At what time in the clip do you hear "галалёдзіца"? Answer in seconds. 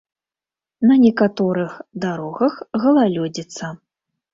2.87-3.77